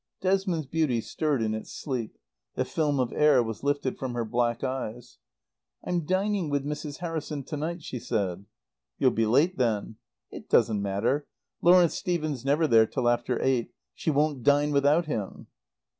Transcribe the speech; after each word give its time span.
Desmond's 0.19 0.65
beauty 0.65 0.99
stirred 0.99 1.43
in 1.43 1.53
its 1.53 1.71
sleep. 1.71 2.17
The 2.55 2.65
film 2.65 2.99
of 2.99 3.13
air 3.13 3.43
was 3.43 3.61
lifted 3.61 3.99
from 3.99 4.15
her 4.15 4.25
black 4.25 4.63
eyes. 4.63 5.19
"I'm 5.83 6.05
dining 6.05 6.49
with 6.49 6.65
Mrs. 6.65 6.97
Harrison 7.01 7.43
to 7.43 7.55
night," 7.55 7.83
she 7.83 7.99
said. 7.99 8.45
"You'll 8.97 9.11
be 9.11 9.27
late 9.27 9.59
then." 9.59 9.97
"It 10.31 10.49
doesn't 10.49 10.81
matter. 10.81 11.27
Lawrence 11.61 11.93
Stephen's 11.93 12.43
never 12.43 12.65
there 12.65 12.87
till 12.87 13.07
after 13.07 13.39
eight. 13.43 13.75
She 13.93 14.09
won't 14.09 14.41
dine 14.41 14.71
without 14.71 15.05
him." 15.05 15.45